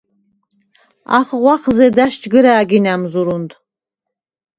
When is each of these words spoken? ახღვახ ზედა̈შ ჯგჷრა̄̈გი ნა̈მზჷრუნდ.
ახღვახ 1.17 1.63
ზედა̈შ 1.75 2.13
ჯგჷრა̄̈გი 2.21 2.79
ნა̈მზჷრუნდ. 2.85 3.51